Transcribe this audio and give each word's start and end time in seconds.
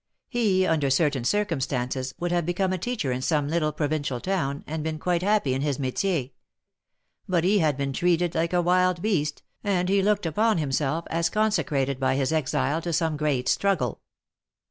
He, 0.29 0.65
under 0.65 0.89
certain 0.89 1.23
circumstances, 1.25 2.15
would 2.17 2.31
have 2.31 2.43
become 2.43 2.73
a 2.73 2.79
teacher 2.79 3.11
in 3.11 3.21
some 3.21 3.47
little 3.47 3.71
provincial 3.71 4.19
town, 4.19 4.63
and 4.65 4.83
been 4.83 4.97
quite 4.97 5.21
happy 5.21 5.53
in 5.53 5.61
his 5.61 5.77
metier. 5.77 6.29
But 7.29 7.43
he 7.43 7.59
had 7.59 7.77
been 7.77 7.93
treated 7.93 8.33
like 8.33 8.51
a 8.51 8.63
wild 8.63 9.03
beast, 9.03 9.43
and 9.63 9.89
he 9.89 10.01
looked 10.01 10.25
upon 10.25 10.57
himself 10.57 11.05
as 11.11 11.29
conse 11.29 11.63
crated 11.63 11.99
by 11.99 12.15
his 12.15 12.33
exile 12.33 12.81
to 12.81 12.91
some 12.91 13.15
great 13.15 13.47
struggle. 13.47 14.01